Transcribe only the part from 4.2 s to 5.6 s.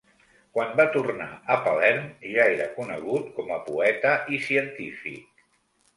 i científic.